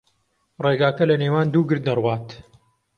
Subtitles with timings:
[0.63, 2.27] ڕێگاکە لەنێوان دوو گرد دەڕوات.